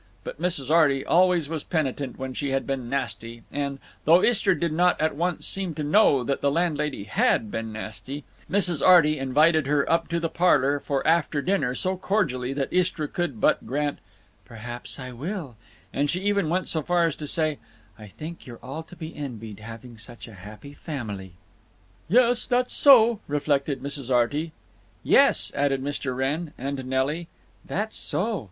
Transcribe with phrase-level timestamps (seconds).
[0.23, 0.71] But Mrs.
[0.73, 5.45] Arty always was penitent when she had been nasty, and—though Istra did not at once
[5.45, 8.83] seem to know that the landlady had been nasty—Mrs.
[8.83, 13.39] Arty invited her up to the parlor for after dinner so cordially that Istra could
[13.39, 13.99] but grant
[14.43, 15.55] "Perhaps I will,"
[15.93, 17.59] and she even went so far as to say,
[17.99, 21.33] "I think you're all to be envied, having such a happy family."
[22.09, 24.11] "Yes, that's so," reflected Mrs.
[24.11, 24.51] Arty.
[25.03, 26.15] "Yes," added Mr.
[26.17, 26.53] Wrenn.
[26.57, 27.27] And Nelly:
[27.67, 28.39] "That's so."